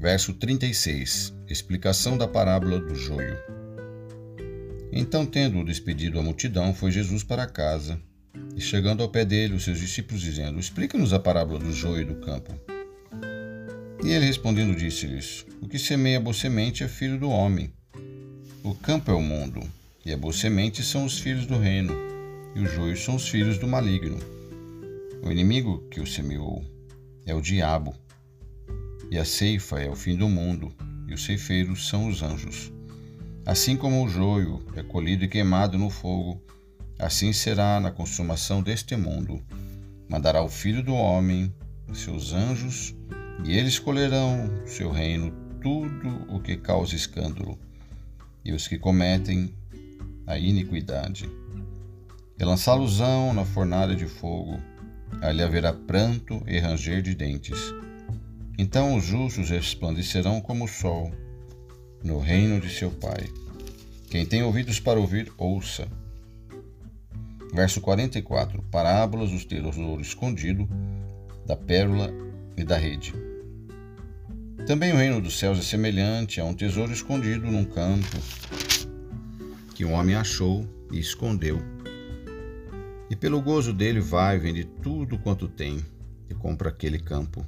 [0.00, 3.36] Verso 36 Explicação da parábola do joio.
[4.90, 8.00] Então, tendo despedido a multidão, foi Jesus para casa.
[8.56, 12.04] E chegando ao pé dele, os seus discípulos dizendo: Explica-nos a parábola do joio e
[12.06, 12.58] do campo.
[14.02, 17.70] E ele respondendo disse-lhes: O que semeia boa semente é filho do homem.
[18.64, 19.60] O campo é o mundo,
[20.02, 21.92] e a boa semente são os filhos do reino,
[22.56, 24.18] e os joios são os filhos do maligno.
[25.22, 26.64] O inimigo que o semeou
[27.26, 27.94] é o diabo,
[29.10, 30.72] e a ceifa é o fim do mundo,
[31.08, 32.72] e os ceifeiros são os anjos.
[33.44, 36.40] Assim como o joio é colhido e queimado no fogo,
[36.98, 39.42] assim será na consumação deste mundo.
[40.08, 41.52] Mandará o Filho do Homem,
[41.92, 42.94] seus anjos,
[43.44, 47.58] e eles colherão seu reino tudo o que causa escândalo,
[48.44, 49.52] e os que cometem
[50.26, 51.28] a iniquidade.
[52.38, 54.60] E lançá-los-ão na fornalha de fogo,
[55.20, 57.58] ali haverá pranto e ranger de dentes.
[58.62, 61.10] Então os justos resplandecerão como o sol
[62.04, 63.26] no reino de seu Pai.
[64.10, 65.88] Quem tem ouvidos para ouvir, ouça.
[67.54, 70.68] Verso 44: Parábolas dos tesouro escondido,
[71.46, 72.12] da pérola
[72.54, 73.14] e da rede.
[74.66, 78.18] Também o reino dos céus é semelhante a um tesouro escondido num campo
[79.74, 81.62] que um homem achou e escondeu.
[83.08, 85.82] E pelo gozo dele vai, vende tudo quanto tem
[86.28, 87.42] e compra aquele campo.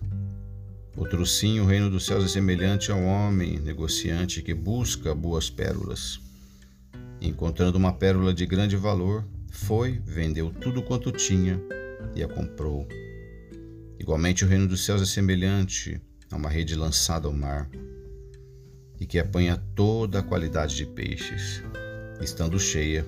[0.95, 6.21] Outro sim, o reino dos céus é semelhante ao homem negociante que busca boas pérolas.
[7.21, 11.59] encontrando uma pérola de grande valor, foi, vendeu tudo quanto tinha
[12.15, 12.87] e a comprou.
[13.99, 17.71] Igualmente, o reino dos céus é semelhante a uma rede lançada ao mar
[19.01, 21.63] e que apanha toda a qualidade de peixes.
[22.21, 23.07] Estando cheia,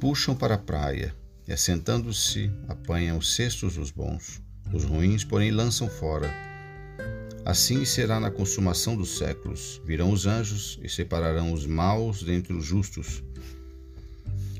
[0.00, 1.14] puxam para a praia
[1.46, 4.42] e, assentando-se, apanham os cestos dos bons.
[4.72, 6.53] Os ruins, porém, lançam fora
[7.44, 9.80] Assim será na consumação dos séculos.
[9.84, 13.22] Virão os anjos e separarão os maus dentre os justos.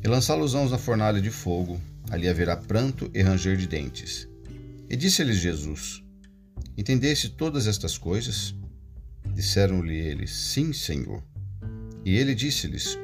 [0.02, 1.80] E lançá-los-ão na fornalha de fogo.
[2.10, 4.28] Ali haverá pranto e ranger de dentes.
[4.90, 6.02] E disse-lhes Jesus:
[6.76, 8.54] Entendeste todas estas coisas?
[9.34, 11.22] Disseram-lhe eles: Sim, Senhor.
[12.04, 12.98] E ele disse-lhes: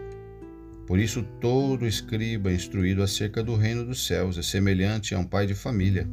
[0.87, 5.47] Por isso todo escriba instruído acerca do reino dos céus é semelhante a um pai
[5.47, 6.07] de família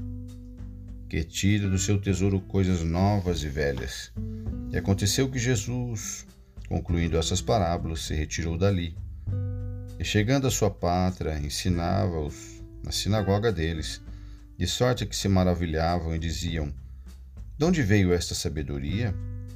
[1.10, 4.12] que tira do seu tesouro coisas novas e velhas.
[4.72, 6.26] E aconteceu que Jesus,
[6.68, 8.98] concluindo essas parábolas, se retirou dali.
[9.98, 14.02] E chegando à sua pátria, ensinava-os na sinagoga deles,
[14.58, 16.74] de sorte que se maravilhavam e diziam:
[17.58, 19.14] De onde veio esta sabedoria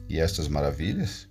[0.07, 1.27] e estas maravilhas?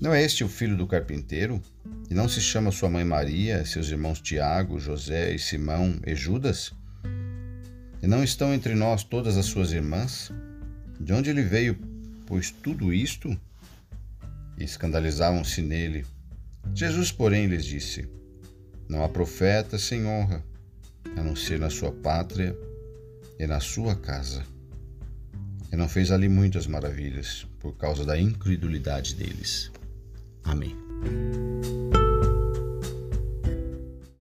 [0.00, 1.62] Não é este o filho do carpinteiro?
[2.10, 6.72] E não se chama sua mãe Maria, seus irmãos Tiago, José e Simão e Judas?
[8.02, 10.32] E não estão entre nós todas as suas irmãs?
[10.98, 11.78] De onde ele veio,
[12.26, 13.38] pois tudo isto?
[14.58, 16.04] E escandalizavam-se nele.
[16.74, 18.08] Jesus, porém, lhes disse:
[18.88, 20.44] Não há profeta sem honra,
[21.16, 22.56] a não ser na sua pátria
[23.38, 24.44] e na sua casa.
[25.72, 29.70] E não fez ali muitas maravilhas, por causa da incredulidade deles.
[30.44, 30.76] Amém.